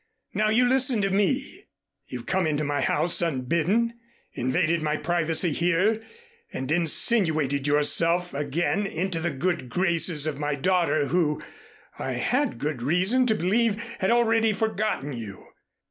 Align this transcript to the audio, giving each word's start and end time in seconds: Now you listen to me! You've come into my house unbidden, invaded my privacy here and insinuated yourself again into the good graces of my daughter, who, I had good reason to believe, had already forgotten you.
Now 0.33 0.49
you 0.49 0.67
listen 0.67 0.99
to 1.03 1.11
me! 1.11 1.65
You've 2.07 2.25
come 2.25 2.47
into 2.47 2.63
my 2.63 2.81
house 2.81 3.21
unbidden, 3.21 3.99
invaded 4.33 4.81
my 4.81 4.97
privacy 4.97 5.51
here 5.53 6.01
and 6.51 6.71
insinuated 6.71 7.67
yourself 7.67 8.33
again 8.33 8.87
into 8.87 9.19
the 9.19 9.29
good 9.29 9.69
graces 9.69 10.25
of 10.25 10.39
my 10.39 10.55
daughter, 10.55 11.09
who, 11.09 11.39
I 11.99 12.13
had 12.13 12.57
good 12.57 12.81
reason 12.81 13.27
to 13.27 13.35
believe, 13.35 13.75
had 13.99 14.09
already 14.09 14.53
forgotten 14.53 15.13
you. 15.13 15.49